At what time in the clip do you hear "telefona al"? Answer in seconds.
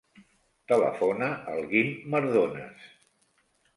0.71-1.61